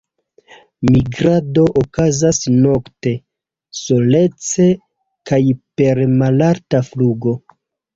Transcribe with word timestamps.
Migrado 0.87 1.65
okazas 1.81 2.41
nokte, 2.57 3.15
solece 3.83 4.69
kaj 5.33 5.43
per 5.83 6.07
malalta 6.21 6.87
flugo. 6.93 7.43